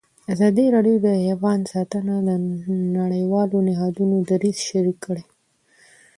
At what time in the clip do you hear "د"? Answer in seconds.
1.05-1.07, 2.27-2.29